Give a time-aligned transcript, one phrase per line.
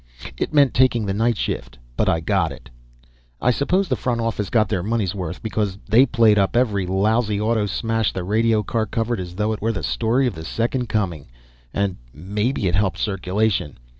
[0.35, 2.71] It meant taking the night shift, but I got it.
[3.39, 7.39] I suppose the front office got their money's worth, because they played up every lousy
[7.39, 10.87] auto smash the radio car covered as though it were the story of the Second
[10.89, 11.27] Coming,
[11.71, 13.77] and maybe it helped circulation.